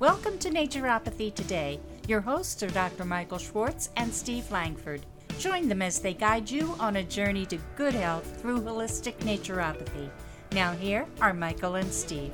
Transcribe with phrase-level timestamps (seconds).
[0.00, 1.78] Welcome to Naturopathy Today.
[2.08, 3.04] Your hosts are Dr.
[3.04, 5.04] Michael Schwartz and Steve Langford.
[5.38, 10.08] Join them as they guide you on a journey to good health through holistic naturopathy.
[10.52, 12.32] Now, here are Michael and Steve.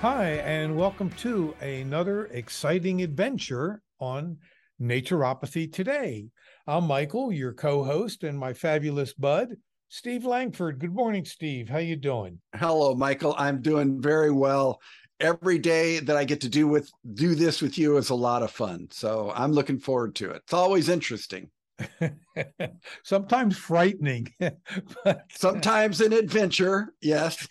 [0.00, 4.38] Hi, and welcome to another exciting adventure on
[4.80, 6.26] Naturopathy Today.
[6.66, 9.56] I'm Michael, your co-host, and my fabulous bud,
[9.88, 10.78] Steve Langford.
[10.78, 11.68] Good morning, Steve.
[11.68, 12.38] How you doing?
[12.54, 13.34] Hello, Michael.
[13.38, 14.80] I'm doing very well.
[15.18, 18.42] Every day that I get to do with do this with you is a lot
[18.42, 18.88] of fun.
[18.90, 20.42] So I'm looking forward to it.
[20.44, 21.50] It's always interesting.
[23.02, 24.28] Sometimes frightening,
[25.04, 26.92] but sometimes an adventure.
[27.00, 27.46] Yes.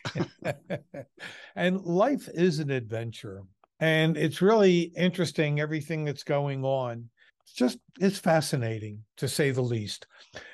[1.56, 3.44] and life is an adventure.
[3.80, 7.10] And it's really interesting everything that's going on.
[7.54, 10.08] Just it's fascinating to say the least.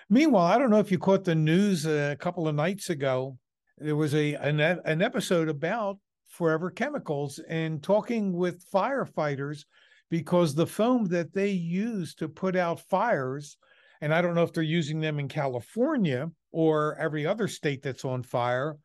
[0.09, 3.37] Meanwhile, I don't know if you caught the news uh, a couple of nights ago.
[3.77, 5.97] There was a an, an episode about
[6.27, 9.65] forever chemicals and talking with firefighters
[10.09, 13.57] because the foam that they use to put out fires,
[14.01, 18.05] and I don't know if they're using them in California or every other state that's
[18.05, 18.77] on fire,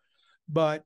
[0.49, 0.84] but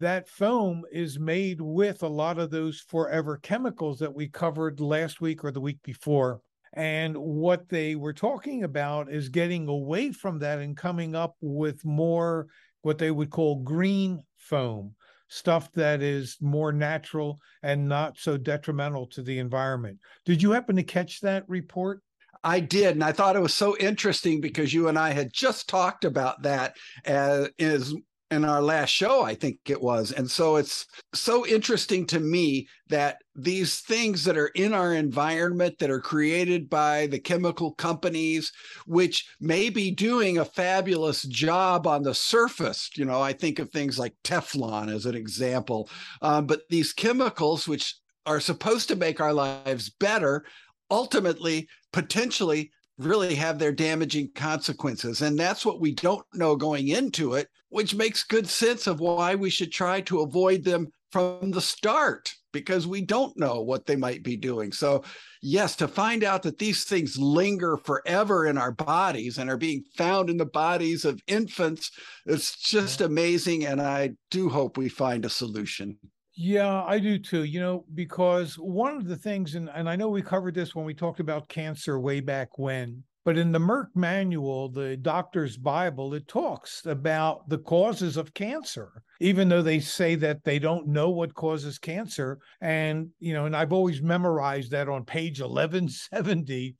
[0.00, 5.20] that foam is made with a lot of those forever chemicals that we covered last
[5.20, 6.40] week or the week before.
[6.74, 11.84] And what they were talking about is getting away from that and coming up with
[11.84, 12.46] more
[12.82, 14.94] what they would call green foam,
[15.28, 19.98] stuff that is more natural and not so detrimental to the environment.
[20.24, 22.00] Did you happen to catch that report?
[22.44, 25.68] I did, and I thought it was so interesting because you and I had just
[25.68, 27.94] talked about that as is
[28.32, 30.12] in our last show, I think it was.
[30.12, 35.78] And so it's so interesting to me that these things that are in our environment
[35.78, 38.52] that are created by the chemical companies,
[38.86, 43.70] which may be doing a fabulous job on the surface, you know, I think of
[43.70, 45.88] things like Teflon as an example,
[46.22, 50.44] um, but these chemicals, which are supposed to make our lives better,
[50.90, 55.22] ultimately, potentially really have their damaging consequences.
[55.22, 59.34] And that's what we don't know going into it, which makes good sense of why
[59.34, 63.96] we should try to avoid them from the start because we don't know what they
[63.96, 64.70] might be doing.
[64.70, 65.02] So,
[65.40, 69.84] yes, to find out that these things linger forever in our bodies and are being
[69.96, 71.90] found in the bodies of infants,
[72.26, 73.64] it's just amazing.
[73.64, 75.98] And I do hope we find a solution.
[76.34, 77.44] Yeah, I do too.
[77.44, 80.84] You know, because one of the things, and, and I know we covered this when
[80.84, 86.14] we talked about cancer way back when, but in the Merck manual, the doctor's Bible,
[86.14, 91.10] it talks about the causes of cancer, even though they say that they don't know
[91.10, 92.38] what causes cancer.
[92.60, 96.74] And, you know, and I've always memorized that on page 1170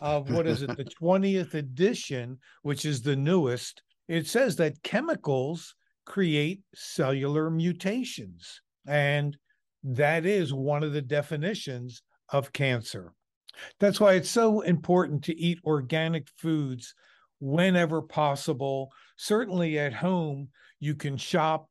[0.00, 3.82] of what is it, the 20th edition, which is the newest.
[4.08, 5.74] It says that chemicals
[6.06, 8.60] create cellular mutations.
[8.86, 9.36] And
[9.84, 13.12] that is one of the definitions of cancer.
[13.80, 16.94] That's why it's so important to eat organic foods
[17.40, 18.90] whenever possible.
[19.16, 20.48] Certainly at home,
[20.80, 21.68] you can shop,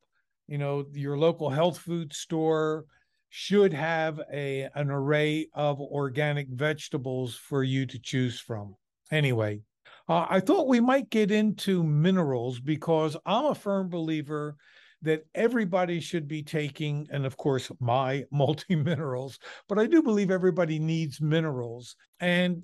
[0.48, 2.86] you know, your local health food store
[3.30, 8.76] should have a an array of organic vegetables for you to choose from.
[9.12, 9.62] Anyway,
[10.08, 14.56] uh, I thought we might get into minerals because I'm a firm believer
[15.04, 19.38] that everybody should be taking, and of course, my multi minerals,
[19.70, 21.96] but I do believe everybody needs minerals.
[22.20, 22.64] And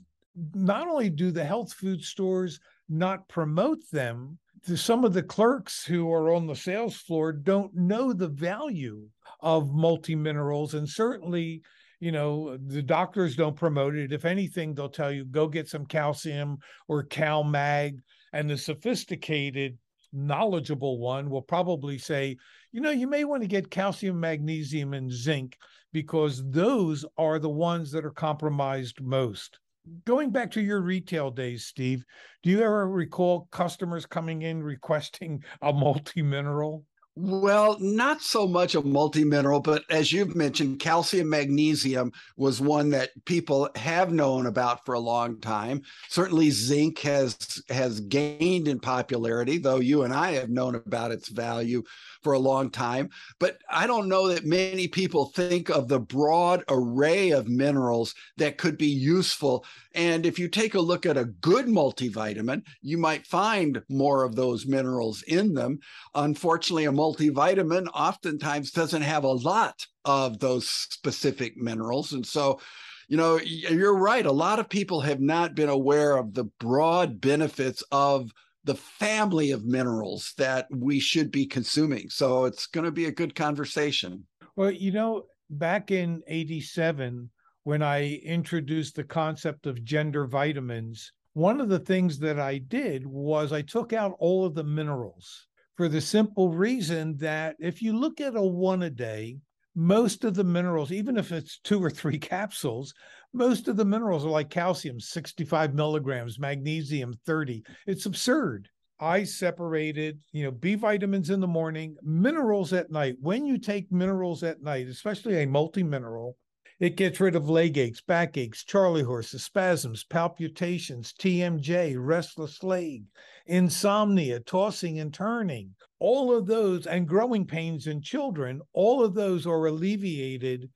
[0.54, 4.40] not only do the health food stores not promote them,
[4.76, 9.08] some of the clerks who are on the sales floor don't know the value
[9.42, 10.74] of multi minerals.
[10.74, 11.62] And certainly,
[12.00, 14.12] you know, the doctors don't promote it.
[14.12, 16.58] If anything, they'll tell you go get some calcium
[16.88, 18.00] or Cal Mag.
[18.34, 19.78] And the sophisticated
[20.14, 22.38] knowledgeable one will probably say,
[22.72, 25.58] you know, you may want to get calcium, magnesium, and zinc
[25.92, 29.59] because those are the ones that are compromised most.
[30.06, 32.03] Going back to your retail days, Steve,
[32.44, 36.85] do you ever recall customers coming in requesting a multi mineral?
[37.22, 43.10] Well, not so much a multi-mineral, but as you've mentioned, calcium magnesium was one that
[43.26, 45.82] people have known about for a long time.
[46.08, 51.28] Certainly zinc has has gained in popularity, though you and I have known about its
[51.28, 51.84] value
[52.24, 53.10] for a long time.
[53.38, 58.58] But I don't know that many people think of the broad array of minerals that
[58.58, 59.66] could be useful.
[59.94, 64.36] And if you take a look at a good multivitamin, you might find more of
[64.36, 65.80] those minerals in them.
[66.16, 72.14] Unfortunately, a multivitamin oftentimes doesn't have a lot of those specific minerals.
[72.14, 72.59] And so,
[73.08, 74.26] you know, you're right.
[74.26, 78.32] A lot of people have not been aware of the broad benefits of
[78.66, 82.09] the family of minerals that we should be consuming.
[82.09, 84.26] So it's going to be a good conversation.
[84.56, 87.29] Well, you know, back in 87,
[87.64, 93.06] when I introduced the concept of gender vitamins, one of the things that I did
[93.06, 95.47] was I took out all of the minerals
[95.79, 99.37] for the simple reason that if you look at a one a day,
[99.76, 102.93] most of the minerals, even if it's two or three capsules,
[103.31, 107.64] most of the minerals are like calcium, 65 milligrams, magnesium, 30.
[107.87, 108.67] It's absurd.
[108.99, 113.16] I separated, you know, B vitamins in the morning, minerals at night.
[113.22, 116.35] When you take minerals at night, especially a multi mineral,
[116.79, 123.03] it gets rid of leg aches, back aches, charley horses, spasms, palpitations, TMJ, restless leg,
[123.46, 125.76] insomnia, tossing and turning.
[125.99, 130.70] All of those and growing pains in children, all of those are alleviated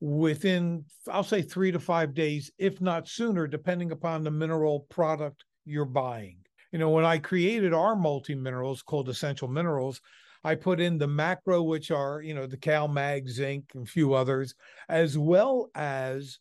[0.00, 5.44] within, I'll say, three to five days, if not sooner, depending upon the mineral product
[5.66, 6.38] you're buying.
[6.72, 10.00] You know, when I created our multi minerals called essential minerals,
[10.44, 13.90] I put in the macro, which are, you know, the Cal Mag, zinc, and a
[13.90, 14.54] few others,
[14.88, 16.40] as well as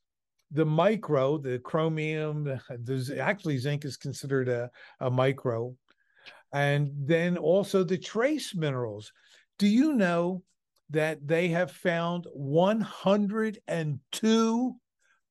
[0.51, 4.69] the micro, the chromium, there's actually zinc is considered a,
[4.99, 5.73] a micro.
[6.53, 9.13] And then also the trace minerals.
[9.57, 10.43] Do you know
[10.89, 14.75] that they have found 102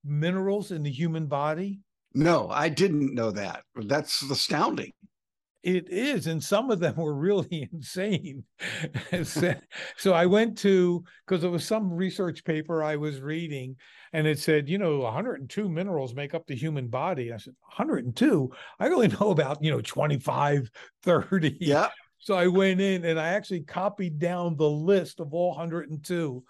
[0.04, 1.80] minerals in the human body?
[2.14, 3.64] No, I didn't know that.
[3.76, 4.92] That's astounding.
[5.62, 8.44] It is, and some of them were really insane.
[9.96, 13.76] so I went to because it was some research paper I was reading,
[14.12, 17.32] and it said, you know, 102 minerals make up the human body.
[17.32, 18.50] I said, 102?
[18.78, 20.70] I only know about, you know, 25,
[21.02, 21.56] 30.
[21.60, 21.88] Yeah.
[22.18, 26.44] So I went in and I actually copied down the list of all 102.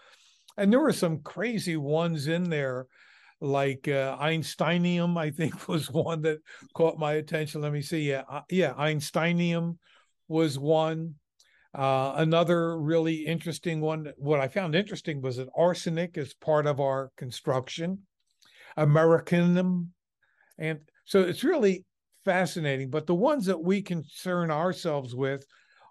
[0.57, 2.87] And there were some crazy ones in there
[3.41, 6.39] like uh, Einsteinium, I think was one that
[6.75, 7.63] caught my attention.
[7.63, 8.11] Let me see.
[8.11, 9.79] Yeah, uh, yeah, Einsteinium
[10.29, 11.15] was one.
[11.73, 14.13] Uh, another really interesting one.
[14.17, 18.01] What I found interesting was that arsenic is part of our construction,
[18.77, 19.93] Americanum,
[20.59, 21.85] and so it's really
[22.25, 22.91] fascinating.
[22.91, 25.47] But the ones that we concern ourselves with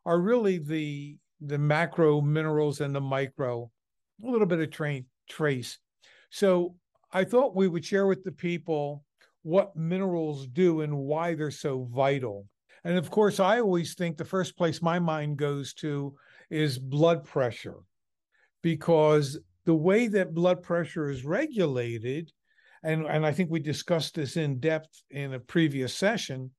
[0.05, 3.71] are really the the macro minerals and the micro,
[4.21, 5.79] a little bit of train trace.
[6.29, 6.75] So
[7.11, 9.03] I thought we would share with the people
[9.41, 12.45] what minerals do and why they're so vital.
[12.83, 16.15] And of course, I always think the first place my mind goes to
[16.49, 17.77] is blood pressure,
[18.61, 22.31] because the way that blood pressure is regulated,
[22.83, 26.51] and, and I think we discussed this in depth in a previous session,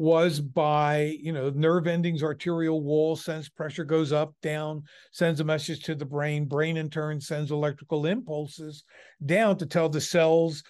[0.00, 4.82] was by you know nerve endings arterial wall sends pressure goes up down
[5.12, 6.46] sends a message to the brain.
[6.46, 8.84] Brain in turn sends electrical impulses
[9.26, 10.62] down to tell the cells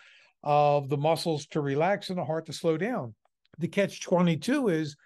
[0.43, 3.15] of the muscles to relax and the heart to slow down.
[3.59, 4.97] The catch 22 is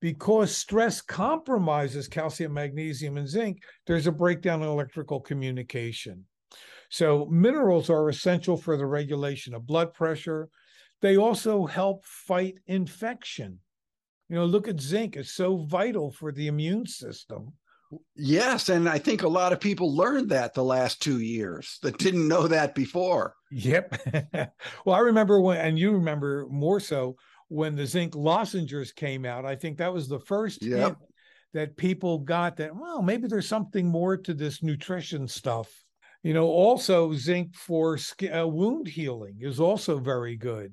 [0.00, 6.24] because stress compromises calcium magnesium and zinc there's a breakdown in electrical communication.
[6.90, 10.48] So minerals are essential for the regulation of blood pressure.
[11.00, 13.58] They also help fight infection
[14.28, 17.52] you know, look at zinc, it's so vital for the immune system.
[18.16, 21.98] Yes, and I think a lot of people learned that the last two years that
[21.98, 23.34] didn't know that before.
[23.50, 24.00] Yep.
[24.84, 27.16] well, I remember when, and you remember more so
[27.48, 29.44] when the zinc lozenges came out.
[29.44, 30.96] I think that was the first yep.
[31.52, 32.74] that people got that.
[32.74, 35.70] Well, maybe there's something more to this nutrition stuff.
[36.22, 40.72] You know, also zinc for skin, uh, wound healing is also very good.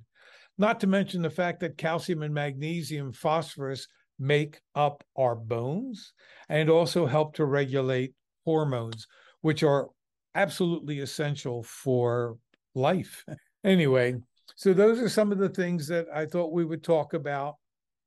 [0.62, 3.88] Not to mention the fact that calcium and magnesium, phosphorus
[4.20, 6.14] make up our bones
[6.50, 8.14] and also help to regulate
[8.46, 9.08] hormones,
[9.42, 9.88] which are
[10.36, 12.38] absolutely essential for
[12.76, 13.26] life.
[13.64, 14.16] Anyway,
[14.56, 17.58] so those are some of the things that I thought we would talk about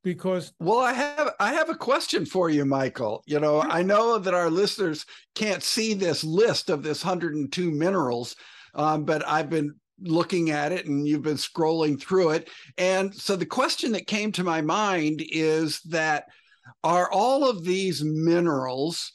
[0.03, 4.19] because well i have i have a question for you michael you know i know
[4.19, 5.07] that our listeners
[5.37, 8.35] can't see this list of this 102 minerals
[8.75, 12.51] um, but i've been looking at it and you've been scrolling through it.
[12.79, 16.25] And so the question that came to my mind is that
[16.83, 19.13] are all of these minerals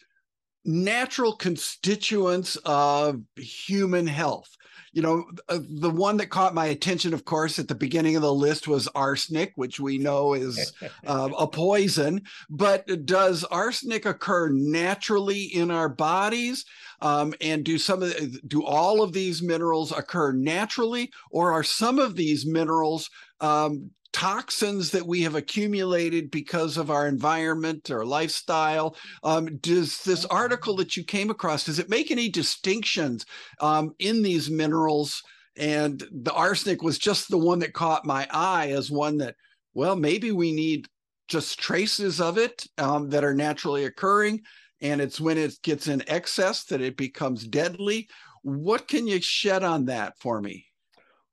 [0.65, 4.49] natural constituents of human health?
[4.91, 8.21] you know, uh, the one that caught my attention, of course, at the beginning of
[8.21, 10.73] the list was arsenic, which we know is
[11.07, 12.21] uh, a poison.
[12.49, 16.65] But does arsenic occur naturally in our bodies?
[17.01, 21.63] Um, and do some of the, do all of these minerals occur naturally, or are
[21.63, 28.05] some of these minerals um, toxins that we have accumulated because of our environment or
[28.05, 28.97] lifestyle.
[29.23, 33.25] Um, does this article that you came across does it make any distinctions
[33.61, 35.23] um, in these minerals?
[35.55, 39.35] And the arsenic was just the one that caught my eye as one that,
[39.73, 40.89] well, maybe we need
[41.29, 44.41] just traces of it um, that are naturally occurring,
[44.81, 48.09] and it's when it gets in excess that it becomes deadly.
[48.41, 50.65] What can you shed on that for me?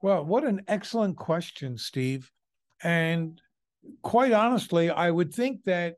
[0.03, 2.31] Well, what an excellent question, Steve.
[2.83, 3.41] And
[4.03, 5.97] quite honestly, I would think that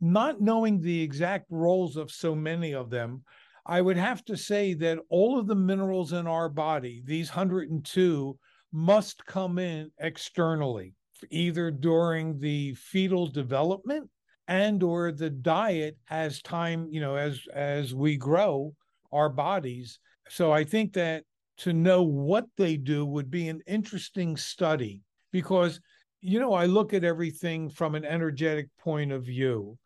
[0.00, 3.22] not knowing the exact roles of so many of them,
[3.66, 8.38] I would have to say that all of the minerals in our body, these 102,
[8.72, 10.94] must come in externally,
[11.30, 14.10] either during the fetal development
[14.48, 18.74] and or the diet as time, you know, as as we grow
[19.12, 19.98] our bodies.
[20.28, 21.24] So I think that
[21.58, 25.80] to know what they do would be an interesting study because
[26.24, 29.78] you know I look at everything from an energetic point of view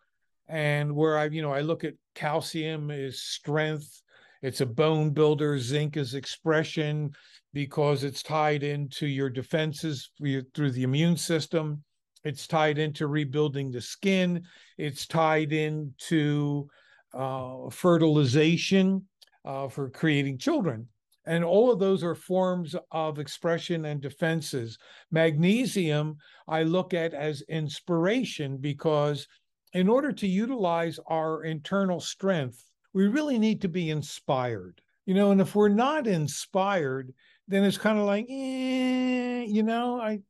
[0.49, 4.03] and where I, you know, I look at calcium is strength,
[4.41, 7.11] it's a bone builder, zinc is expression
[7.53, 11.83] because it's tied into your defenses through the immune system.
[12.25, 14.45] It's tied into rebuilding the skin.
[14.77, 16.69] It's tied into
[17.15, 19.07] uh, fertilization
[19.45, 20.89] uh, for creating children.
[21.29, 24.79] And all of those are forms of expression and defenses.
[25.11, 26.17] Magnesium,
[26.49, 29.29] I look at as inspiration because
[29.75, 34.81] in order to utilize our internal strength, we really need to be inspired.
[35.05, 37.13] You know, and if we're not inspired,
[37.47, 40.21] then it's kind of like, eh, you know, I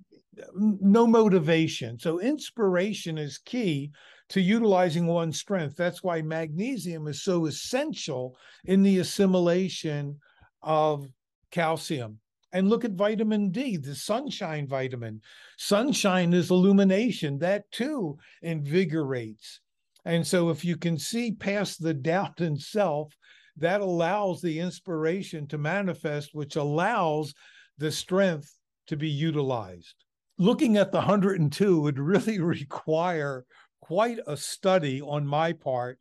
[0.55, 1.99] no motivation.
[1.99, 3.93] So inspiration is key
[4.31, 5.76] to utilizing one's strength.
[5.76, 10.19] That's why magnesium is so essential in the assimilation
[10.62, 11.07] of
[11.50, 12.21] calcium.
[12.53, 15.21] And look at vitamin D, the sunshine vitamin.
[15.59, 17.38] Sunshine is illumination.
[17.38, 19.61] That too invigorates.
[20.05, 23.12] And so if you can see past the doubt in self,
[23.59, 27.35] that allows the inspiration to manifest, which allows
[27.77, 28.55] the strength
[28.87, 29.95] to be utilized.
[30.38, 33.45] Looking at the 102 would really require
[33.83, 35.99] quite a study on my part,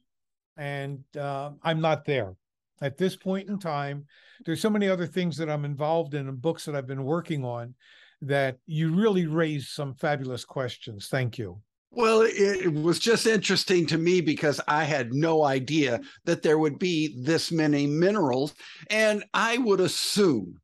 [0.55, 2.35] and uh, I'm not there
[2.81, 4.05] at this point in time.
[4.45, 7.43] There's so many other things that I'm involved in and books that I've been working
[7.43, 7.75] on
[8.21, 11.07] that you really raised some fabulous questions.
[11.07, 11.59] Thank you.
[11.91, 16.77] Well, it was just interesting to me because I had no idea that there would
[16.77, 18.53] be this many minerals.
[18.89, 20.59] And I would assume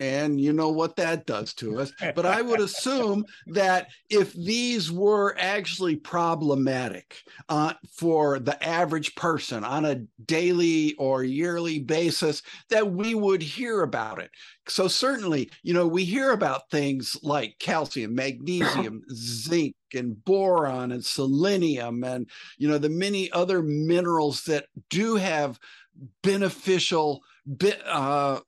[0.00, 1.92] and you know what that does to us.
[2.14, 9.64] But I would assume that if these were actually problematic uh, for the average person
[9.64, 14.30] on a daily or yearly basis, that we would hear about it.
[14.66, 21.04] So, certainly, you know, we hear about things like calcium, magnesium, zinc, and boron, and
[21.04, 25.58] selenium, and, you know, the many other minerals that do have
[26.22, 27.22] beneficial.
[27.84, 28.40] Uh,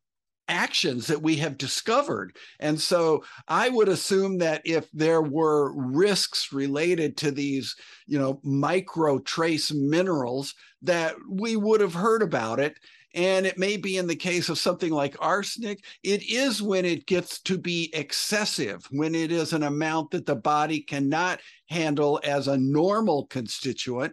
[0.49, 2.37] actions that we have discovered.
[2.61, 7.75] And so I would assume that if there were risks related to these,
[8.07, 12.79] you know, micro trace minerals, that we would have heard about it.
[13.15, 17.07] And it may be in the case of something like arsenic, it is when it
[17.07, 22.47] gets to be excessive, when it is an amount that the body cannot handle as
[22.47, 24.13] a normal constituent.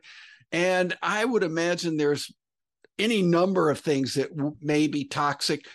[0.53, 2.31] And I would imagine there's
[2.97, 4.29] any number of things that
[4.61, 5.65] may be toxic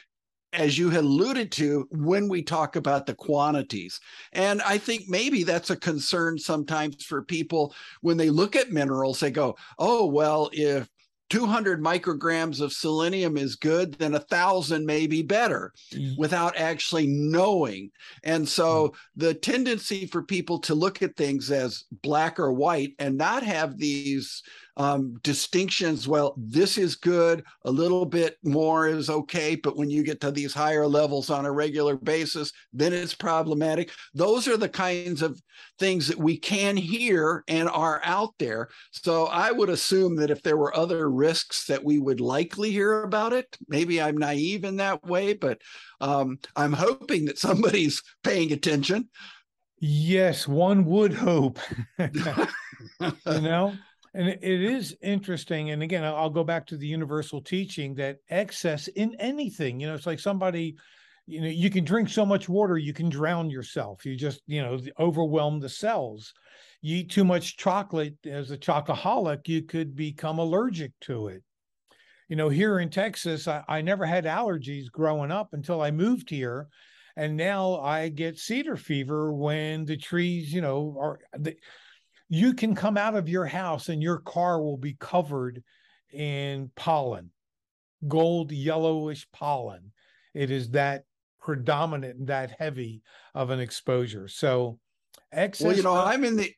[0.52, 4.00] as you had alluded to when we talk about the quantities.
[4.32, 9.20] And I think maybe that's a concern sometimes for people when they look at minerals,
[9.20, 10.88] they go, oh, well, if
[11.30, 16.16] 200 micrograms of selenium is good, then a thousand may be better mm.
[16.16, 17.90] without actually knowing.
[18.24, 18.94] And so mm.
[19.16, 23.76] the tendency for people to look at things as black or white and not have
[23.76, 24.42] these
[24.78, 26.06] um, distinctions.
[26.06, 30.30] Well, this is good, a little bit more is okay, but when you get to
[30.30, 33.90] these higher levels on a regular basis, then it's problematic.
[34.14, 35.40] Those are the kinds of
[35.80, 38.68] things that we can hear and are out there.
[38.92, 43.02] So I would assume that if there were other risks, that we would likely hear
[43.02, 43.56] about it.
[43.68, 45.60] Maybe I'm naive in that way, but
[46.00, 49.08] um, I'm hoping that somebody's paying attention.
[49.80, 51.58] Yes, one would hope.
[51.98, 53.74] you know,
[54.14, 55.70] and it is interesting.
[55.70, 59.94] And again, I'll go back to the universal teaching that excess in anything, you know,
[59.94, 60.76] it's like somebody,
[61.26, 64.06] you know, you can drink so much water, you can drown yourself.
[64.06, 66.32] You just, you know, overwhelm the cells.
[66.80, 71.42] You eat too much chocolate as a chocoholic, you could become allergic to it.
[72.28, 76.30] You know, here in Texas, I, I never had allergies growing up until I moved
[76.30, 76.68] here
[77.18, 81.56] and now I get cedar fever when the trees, you know, are the,
[82.28, 85.62] you can come out of your house and your car will be covered
[86.12, 87.30] in pollen,
[88.06, 89.92] gold yellowish pollen.
[90.34, 91.04] It is that
[91.40, 93.02] predominant and that heavy
[93.34, 94.28] of an exposure.
[94.28, 94.78] So,
[95.32, 95.66] excess.
[95.66, 96.52] Well, you know, I'm in the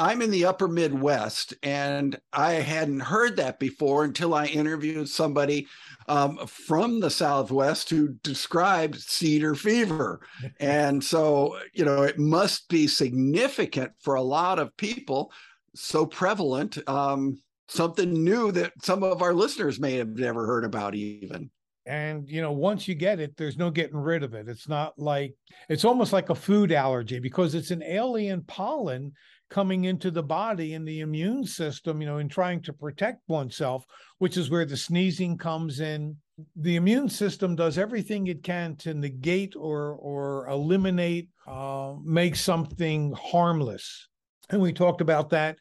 [0.00, 5.66] I'm in the upper Midwest, and I hadn't heard that before until I interviewed somebody
[6.08, 10.20] um, from the Southwest who described cedar fever.
[10.60, 15.30] and so, you know, it must be significant for a lot of people,
[15.74, 17.38] so prevalent, um,
[17.68, 21.50] something new that some of our listeners may have never heard about, even
[21.86, 24.98] and you know once you get it there's no getting rid of it it's not
[24.98, 25.34] like
[25.70, 29.10] it's almost like a food allergy because it's an alien pollen
[29.50, 33.84] coming into the body and the immune system you know in trying to protect oneself
[34.18, 36.16] which is where the sneezing comes in
[36.56, 43.12] the immune system does everything it can to negate or or eliminate uh, make something
[43.12, 44.08] harmless
[44.50, 45.56] and we talked about that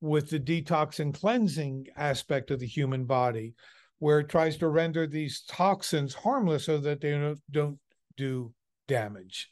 [0.00, 3.54] with the detox and cleansing aspect of the human body
[3.98, 7.78] where it tries to render these toxins harmless so that they don't, don't
[8.16, 8.52] do
[8.88, 9.50] damage.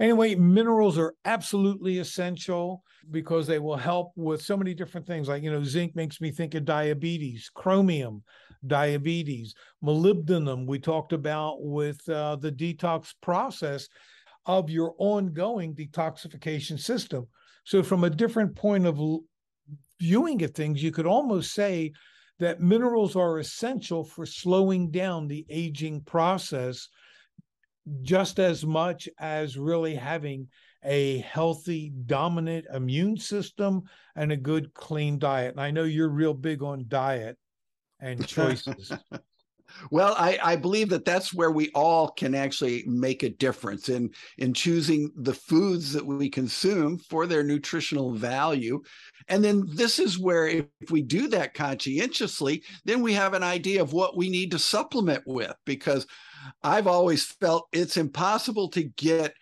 [0.00, 5.28] Anyway, minerals are absolutely essential because they will help with so many different things.
[5.28, 8.22] Like, you know, zinc makes me think of diabetes, chromium,
[8.66, 13.88] diabetes, molybdenum, we talked about with uh, the detox process
[14.46, 17.26] of your ongoing detoxification system.
[17.64, 19.00] So, from a different point of
[20.00, 21.92] viewing at things, you could almost say
[22.38, 26.88] that minerals are essential for slowing down the aging process
[28.02, 30.48] just as much as really having
[30.84, 33.82] a healthy, dominant immune system
[34.16, 35.52] and a good, clean diet.
[35.52, 37.36] And I know you're real big on diet
[38.00, 38.92] and choices.
[39.90, 44.10] Well, I, I believe that that's where we all can actually make a difference in
[44.38, 48.80] in choosing the foods that we consume for their nutritional value.
[49.28, 53.82] And then this is where if we do that conscientiously, then we have an idea
[53.82, 56.06] of what we need to supplement with because
[56.62, 59.34] I've always felt it's impossible to get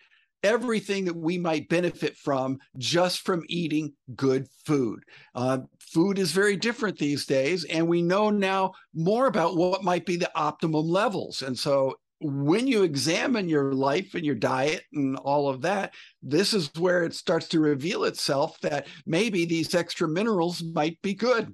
[0.43, 5.03] everything that we might benefit from just from eating good food.
[5.35, 10.05] Uh, food is very different these days, and we know now more about what might
[10.05, 11.41] be the optimum levels.
[11.41, 15.93] And so when you examine your life and your diet and all of that,
[16.23, 21.13] this is where it starts to reveal itself that maybe these extra minerals might be
[21.13, 21.53] good.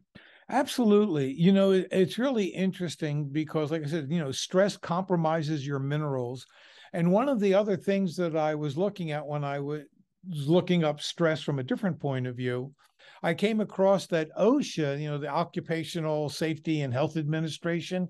[0.54, 1.34] Absolutely.
[1.34, 6.46] You know, it's really interesting because, like I said, you know, stress compromises your minerals
[6.94, 9.82] and one of the other things that I was looking at when I was
[10.30, 12.72] looking up stress from a different point of view,
[13.24, 18.08] I came across that OSHA, you know, the Occupational Safety and Health Administration,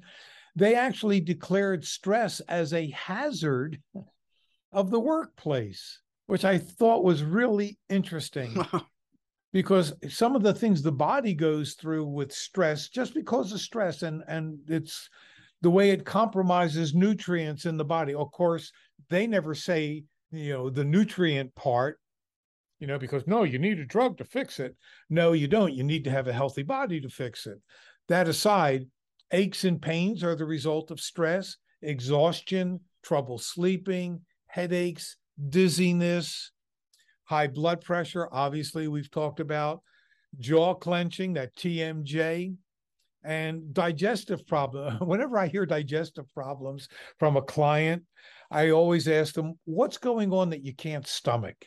[0.56, 3.79] they actually declared stress as a hazard
[4.73, 8.65] of the workplace, which I thought was really interesting.
[9.53, 14.01] because some of the things the body goes through with stress just because of stress
[14.01, 15.09] and and it's
[15.61, 18.13] the way it compromises nutrients in the body.
[18.13, 18.73] Of course,
[19.09, 22.01] they never say, you know, the nutrient part,
[22.79, 24.75] you know, because no, you need a drug to fix it.
[25.09, 25.73] No, you don't.
[25.73, 27.61] You need to have a healthy body to fix it.
[28.09, 28.87] That aside,
[29.31, 35.15] aches and pains are the result of stress, exhaustion, trouble sleeping, headaches,
[35.47, 36.51] dizziness,
[37.25, 38.27] high blood pressure.
[38.31, 39.81] Obviously, we've talked about
[40.39, 42.55] jaw clenching, that TMJ,
[43.23, 44.97] and digestive problem.
[45.07, 46.88] Whenever i hear digestive problems
[47.19, 48.03] from a client
[48.51, 51.65] i always ask them what's going on that you can't stomach?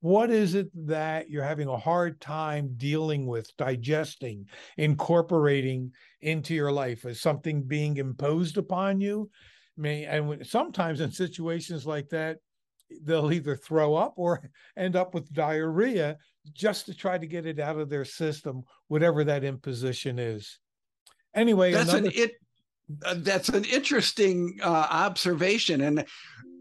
[0.00, 4.46] What is it that you're having a hard time dealing with digesting
[4.76, 7.04] incorporating into your life?
[7.04, 9.30] Is something being imposed upon you?
[9.76, 12.38] May and sometimes in situations like that
[13.02, 16.16] they'll either throw up or end up with diarrhea
[16.52, 20.58] just to try to get it out of their system whatever that imposition is
[21.36, 22.08] Anyway, that's another...
[22.08, 22.32] an it.
[23.04, 26.04] Uh, that's an interesting uh, observation, and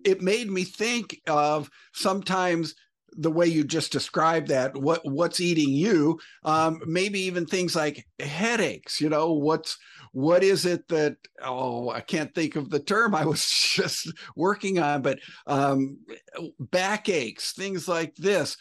[0.03, 2.75] it made me think of sometimes
[3.17, 8.05] the way you just described that what what's eating you um, maybe even things like
[8.19, 9.77] headaches you know what's
[10.11, 14.79] what is it that oh i can't think of the term i was just working
[14.79, 15.97] on but um,
[16.59, 18.57] backaches things like this.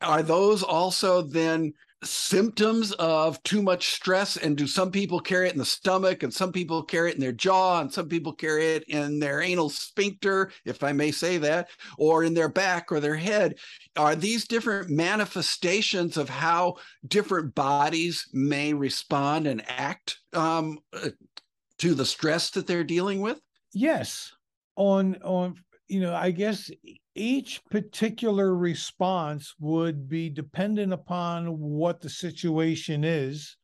[0.00, 1.72] Are those also then
[2.04, 6.32] symptoms of too much stress and do some people carry it in the stomach and
[6.32, 9.68] some people carry it in their jaw and some people carry it in their anal
[9.68, 13.56] sphincter if i may say that or in their back or their head.
[13.96, 21.10] Are these different manifestations of how different bodies may respond and act um, uh,
[21.78, 23.40] to the stress that they're dealing with?
[23.72, 24.32] Yes.
[24.76, 25.56] On on
[25.88, 26.70] you know i guess
[27.18, 33.56] each particular response would be dependent upon what the situation is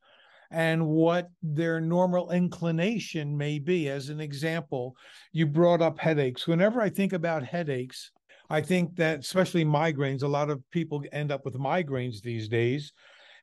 [0.51, 3.87] and what their normal inclination may be.
[3.87, 4.95] As an example,
[5.31, 6.47] you brought up headaches.
[6.47, 8.11] Whenever I think about headaches,
[8.49, 12.91] I think that especially migraines, a lot of people end up with migraines these days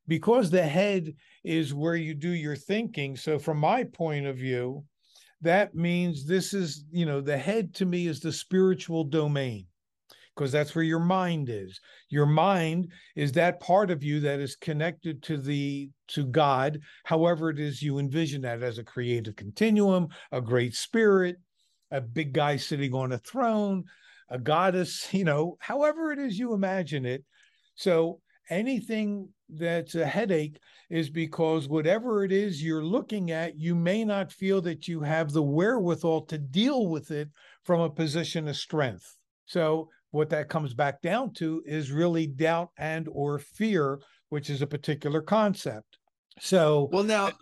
[0.07, 3.17] because the head is where you do your thinking.
[3.17, 4.85] So, from my point of view,
[5.41, 9.67] that means this is, you know, the head to me is the spiritual domain
[10.35, 11.81] because that's where your mind is.
[12.09, 17.51] Your mind is that part of you that is connected to the to God, however
[17.51, 21.37] it is you envision that as a creative continuum, a great spirit,
[21.91, 23.85] a big guy sitting on a throne,
[24.29, 27.25] a goddess, you know, however it is you imagine it.
[27.75, 34.05] So anything that's a headache is because whatever it is you're looking at, you may
[34.05, 37.29] not feel that you have the wherewithal to deal with it
[37.65, 39.17] from a position of strength.
[39.47, 44.63] So what that comes back down to is really doubt and or fear which is
[44.63, 45.99] a particular concept.
[46.39, 47.33] So well now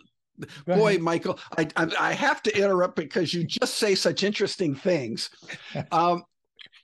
[0.67, 5.31] boy michael I, I, I have to interrupt because you just say such interesting things.
[5.93, 6.25] Um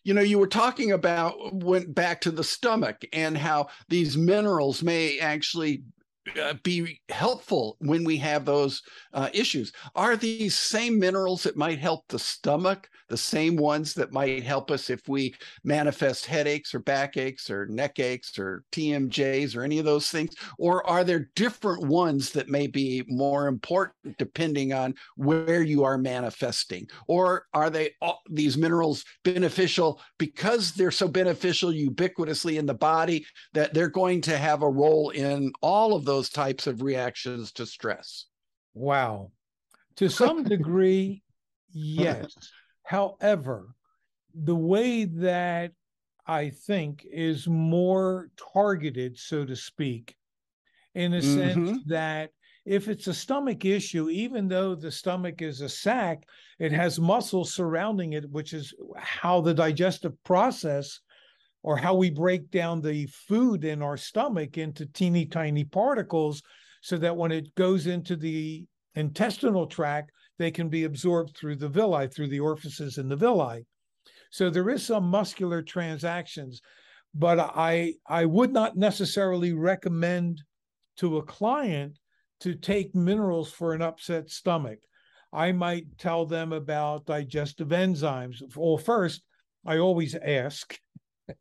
[0.05, 4.83] you know you were talking about went back to the stomach and how these minerals
[4.83, 5.83] may actually
[6.41, 9.73] uh, be helpful when we have those uh, issues.
[9.95, 14.71] Are these same minerals that might help the stomach the same ones that might help
[14.71, 19.85] us if we manifest headaches or backaches or neck aches or TMJs or any of
[19.85, 20.35] those things?
[20.59, 25.99] Or are there different ones that may be more important depending on where you are
[25.99, 26.89] manifesting?
[27.07, 33.25] Or are they all, these minerals beneficial because they're so beneficial ubiquitously in the body
[33.55, 36.17] that they're going to have a role in all of those?
[36.17, 38.27] those types of reactions to stress.
[38.75, 39.33] Wow.
[39.97, 41.23] To some degree,
[41.73, 42.35] yes.
[42.87, 43.75] However,
[44.33, 45.73] the way that
[46.25, 50.15] I think is more targeted, so to speak,
[50.95, 51.35] in a mm-hmm.
[51.37, 52.31] sense that
[52.65, 56.23] if it's a stomach issue, even though the stomach is a sac,
[56.61, 61.01] it has muscles surrounding it, which is how the digestive process
[61.65, 66.41] or how we break down the food in our stomach into teeny tiny particles
[66.83, 71.69] so that when it goes into the intestinal tract, they can be absorbed through the
[71.69, 73.67] villi, through the orifices in the villi.
[74.31, 76.61] So there is some muscular transactions,
[77.15, 80.43] but I I would not necessarily recommend
[80.99, 81.99] to a client
[82.41, 84.79] to take minerals for an upset stomach.
[85.33, 88.43] I might tell them about digestive enzymes.
[88.57, 89.23] Well, first,
[89.65, 90.79] I always ask,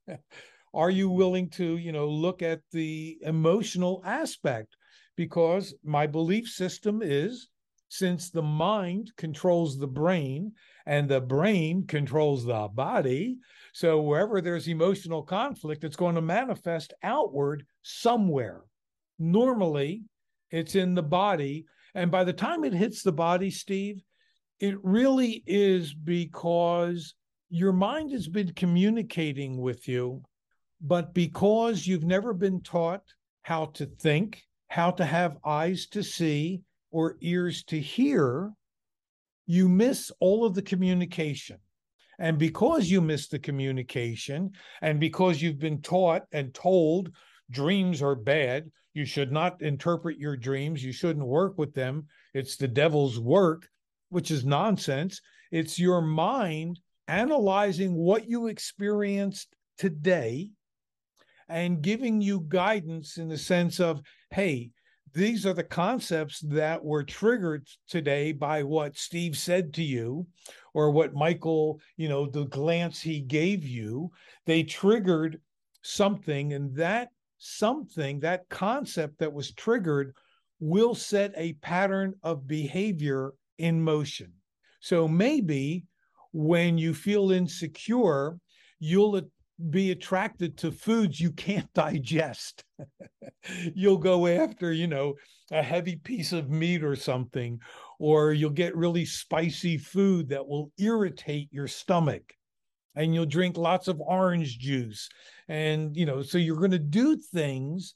[0.74, 4.76] are you willing to you know look at the emotional aspect
[5.16, 7.50] because my belief system is
[7.90, 10.52] since the mind controls the brain
[10.86, 13.38] and the brain controls the body.
[13.74, 18.62] So wherever there's emotional conflict it's going to manifest outward somewhere.
[19.20, 20.04] Normally
[20.52, 21.66] it's in the body.
[21.94, 24.04] And by the time it hits the body steve
[24.60, 27.14] it really is because
[27.50, 30.24] your mind has been communicating with you,
[30.82, 33.04] but because you've never been taught
[33.42, 36.62] how to think, how to have eyes to see,
[36.96, 38.54] or ears to hear,
[39.46, 41.58] you miss all of the communication.
[42.20, 47.12] And because you miss the communication, and because you've been taught and told
[47.52, 52.56] dreams are bad, you should not interpret your dreams, you shouldn't work with them, it's
[52.56, 53.68] the devil's work,
[54.08, 55.20] which is nonsense.
[55.52, 56.80] It's your mind
[57.10, 60.52] analyzing what you experienced today
[61.50, 64.72] and giving you guidance in the sense of, hey,
[65.16, 70.28] these are the concepts that were triggered today by what Steve said to you
[70.74, 74.12] or what Michael, you know, the glance he gave you.
[74.46, 75.40] They triggered
[75.82, 80.14] something, and that something, that concept that was triggered,
[80.60, 84.34] will set a pattern of behavior in motion.
[84.82, 85.86] So maybe
[86.34, 88.38] when you feel insecure,
[88.80, 89.22] you'll
[89.70, 92.64] be attracted to foods you can't digest.
[93.74, 95.14] you'll go after, you know,
[95.52, 97.60] a heavy piece of meat or something,
[98.00, 102.34] or you'll get really spicy food that will irritate your stomach.
[102.98, 105.10] And you'll drink lots of orange juice.
[105.50, 107.96] And, you know, so you're going to do things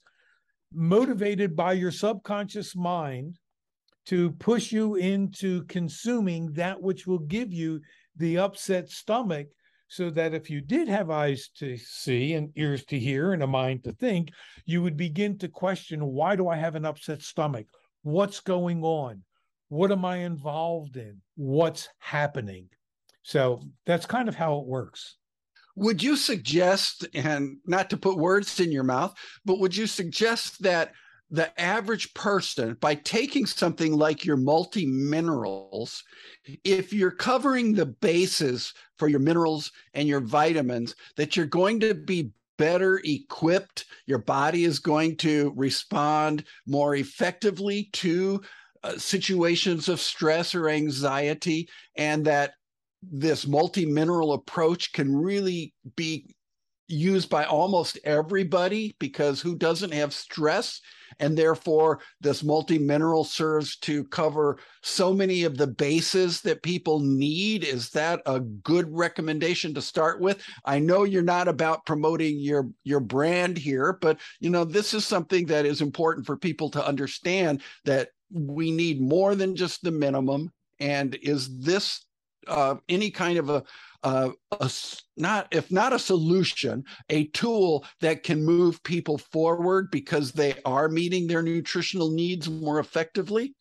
[0.74, 3.39] motivated by your subconscious mind
[4.08, 7.80] to push you into consuming that which will give you
[8.17, 9.48] the upset stomach
[9.89, 13.47] so that if you did have eyes to see and ears to hear and a
[13.47, 14.30] mind to think,
[14.65, 17.65] you would begin to question why do I have an upset stomach?
[18.04, 19.23] What's going on?
[19.69, 21.21] What am I involved in?
[21.36, 22.69] What's happening?
[23.23, 25.17] So that's kind of how it works.
[25.75, 30.62] Would you suggest, and not to put words in your mouth, but would you suggest
[30.62, 30.91] that
[31.31, 36.03] the average person by taking something like your multi minerals
[36.63, 41.93] if you're covering the bases for your minerals and your vitamins that you're going to
[41.93, 43.85] be better equipped.
[44.05, 48.41] Your body is going to respond more effectively to
[48.83, 52.53] uh, situations of stress or anxiety and that
[53.01, 56.35] this multi mineral approach can really be
[56.89, 60.82] used by almost everybody because who doesn't have stress?
[61.19, 67.63] And therefore this multi-mineral serves to cover so many of the bases that people need.
[67.63, 70.41] Is that a good recommendation to start with?
[70.65, 75.06] I know you're not about promoting your your brand here but you know this is
[75.06, 79.91] something that is important for people to understand that we need more than just the
[79.91, 80.52] minimum.
[80.80, 82.06] And is this
[82.47, 83.63] uh, any kind of a
[84.03, 84.31] a,
[85.17, 90.89] not if not a solution, a tool that can move people forward because they are
[90.89, 93.53] meeting their nutritional needs more effectively?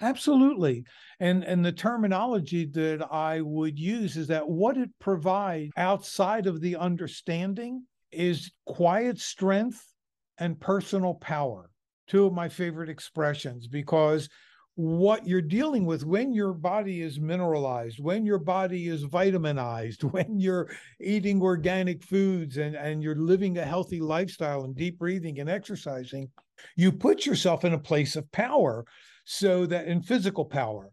[0.00, 0.84] Absolutely.
[1.20, 6.60] And and the terminology that I would use is that what it provides outside of
[6.60, 9.80] the understanding is quiet strength
[10.38, 11.70] and personal power.
[12.08, 14.28] Two of my favorite expressions because
[14.74, 20.38] what you're dealing with when your body is mineralized, when your body is vitaminized, when
[20.40, 25.50] you're eating organic foods and, and you're living a healthy lifestyle and deep breathing and
[25.50, 26.28] exercising,
[26.76, 28.84] you put yourself in a place of power
[29.24, 30.88] so that in physical power.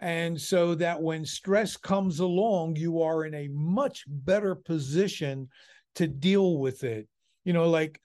[0.00, 5.48] And so that when stress comes along, you are in a much better position
[5.94, 7.08] to deal with it.
[7.44, 8.00] You know, like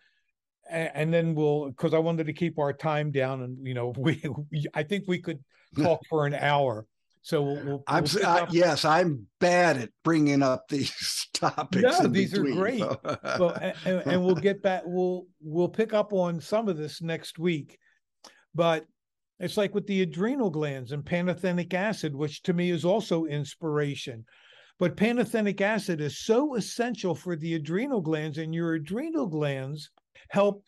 [0.70, 4.22] and then we'll because I wanted to keep our time down, and you know, we,
[4.52, 5.44] we I think we could
[5.82, 6.86] talk for an hour.
[7.22, 11.84] So we'll, we'll, I'm we'll yes, I'm bad at bringing up these topics.
[11.84, 12.54] No, these between.
[12.54, 12.84] are great.
[13.40, 14.84] well, and, and, we'll get back.
[14.86, 17.78] We'll we'll pick up on some of this next week,
[18.56, 18.86] but
[19.40, 24.26] it's like with the adrenal glands and pantothenic acid, which to me is also inspiration.
[24.80, 29.92] But pantothenic acid is so essential for the adrenal glands, and your adrenal glands
[30.30, 30.64] help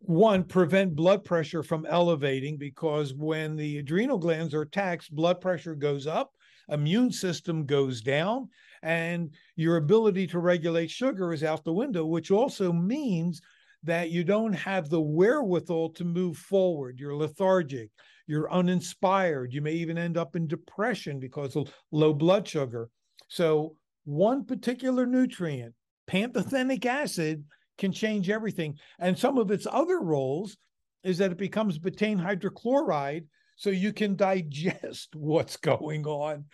[0.00, 5.74] one prevent blood pressure from elevating because when the adrenal glands are taxed blood pressure
[5.74, 6.32] goes up
[6.68, 8.48] immune system goes down
[8.82, 13.40] and your ability to regulate sugar is out the window which also means
[13.86, 16.98] that you don't have the wherewithal to move forward.
[16.98, 17.90] You're lethargic.
[18.26, 19.52] You're uninspired.
[19.52, 22.90] You may even end up in depression because of low blood sugar.
[23.28, 25.72] So one particular nutrient
[26.08, 27.44] pantothenic acid
[27.78, 28.78] can change everything.
[28.98, 30.56] And some of its other roles
[31.04, 36.44] is that it becomes betaine hydrochloride so you can digest what's going on.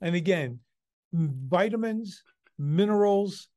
[0.00, 0.60] And again,
[1.12, 2.22] vitamins,
[2.58, 3.48] minerals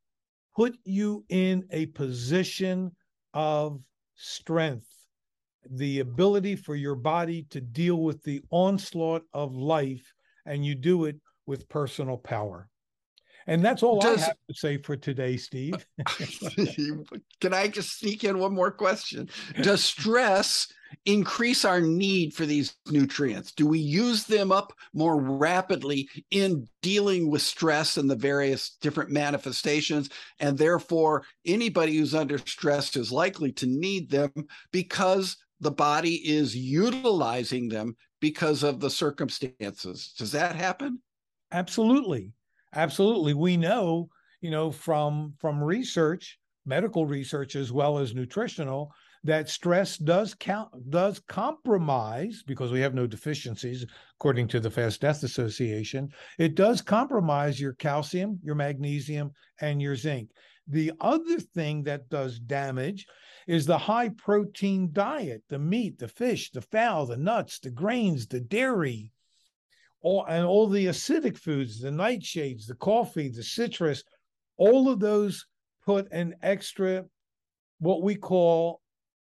[0.56, 2.92] put you in a position
[3.34, 3.82] of
[4.16, 4.90] strength,
[5.70, 10.14] the ability for your body to deal with the onslaught of life,
[10.46, 12.68] and you do it with personal power.
[13.48, 15.86] And that's all Does, I have to say for today, Steve.
[17.42, 19.30] can I just sneak in one more question?
[19.62, 20.68] Does stress
[21.06, 23.52] increase our need for these nutrients?
[23.52, 29.12] Do we use them up more rapidly in dealing with stress and the various different
[29.12, 30.10] manifestations?
[30.40, 34.32] And therefore, anybody who's under stress is likely to need them
[34.72, 40.14] because the body is utilizing them because of the circumstances.
[40.18, 41.02] Does that happen?
[41.52, 42.32] Absolutely.
[42.74, 43.34] Absolutely.
[43.34, 44.10] We know,
[44.42, 50.70] you know, from from research, medical research as well as nutritional, that stress does count
[50.90, 56.82] does compromise because we have no deficiencies according to the fast death association it does
[56.82, 60.32] compromise your calcium your magnesium and your zinc
[60.68, 63.06] the other thing that does damage
[63.48, 68.26] is the high protein diet the meat the fish the fowl the nuts the grains
[68.26, 69.12] the dairy
[70.02, 74.04] all and all the acidic foods, the nightshades, the coffee, the citrus,
[74.58, 75.46] all of those
[75.86, 77.06] put an extra
[77.80, 78.82] what we call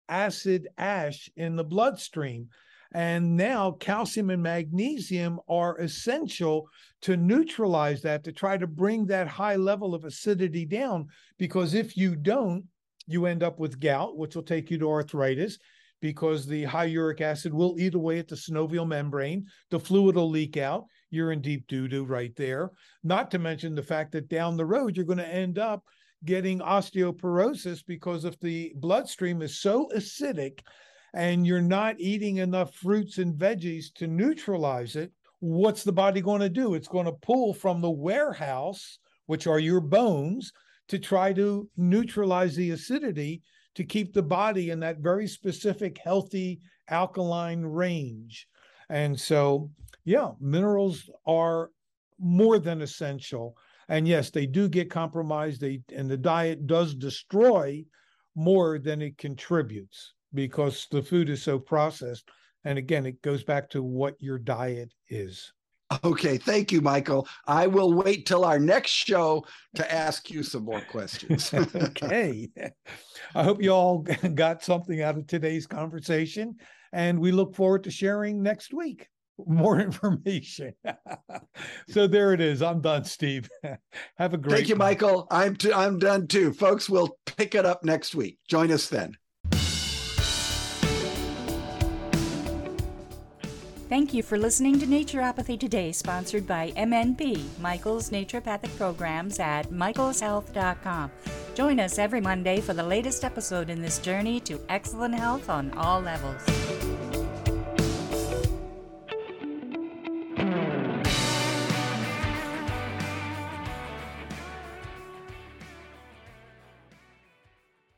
[0.08, 2.48] acid ash in the bloodstream.
[2.92, 6.68] And now calcium and magnesium are essential
[7.02, 11.06] to neutralize that, to try to bring that high level of acidity down.
[11.38, 12.64] Because if you don't,
[13.06, 15.58] you end up with gout, which will take you to arthritis
[16.00, 19.46] because the high uric acid will eat away at the synovial membrane.
[19.70, 20.84] The fluid will leak out.
[21.10, 22.70] You're in deep doo doo right there.
[23.02, 25.82] Not to mention the fact that down the road, you're going to end up
[26.24, 30.60] getting osteoporosis because if the bloodstream is so acidic
[31.14, 36.40] and you're not eating enough fruits and veggies to neutralize it, what's the body going
[36.40, 36.74] to do?
[36.74, 40.52] It's going to pull from the warehouse, which are your bones,
[40.88, 43.42] to try to neutralize the acidity
[43.74, 48.48] to keep the body in that very specific healthy alkaline range.
[48.88, 49.70] And so,
[50.04, 51.70] yeah, minerals are
[52.18, 53.56] more than essential.
[53.88, 55.60] And yes, they do get compromised.
[55.60, 57.84] They and the diet does destroy
[58.34, 62.28] more than it contributes because the food is so processed.
[62.64, 65.52] And again, it goes back to what your diet is.
[66.04, 67.26] Okay, thank you, Michael.
[67.46, 71.52] I will wait till our next show to ask you some more questions.
[71.54, 72.50] okay.
[73.34, 76.56] I hope you all got something out of today's conversation,
[76.92, 79.08] and we look forward to sharing next week
[79.46, 80.74] more information.
[81.88, 82.62] so there it is.
[82.62, 83.48] I'm done, Steve.
[84.16, 84.50] Have a great.
[84.50, 84.56] Day.
[84.56, 84.76] Thank you.
[84.76, 85.26] Michael.
[85.30, 86.88] I'm t- I'm done too, folks.
[86.88, 88.38] We'll pick it up next week.
[88.48, 89.16] Join us then.
[93.88, 101.10] Thank you for listening to Naturopathy Today, sponsored by MNP, Michael's Naturopathic Programs at michaelshealth.com.
[101.54, 105.72] Join us every Monday for the latest episode in this journey to excellent health on
[105.72, 106.42] all levels.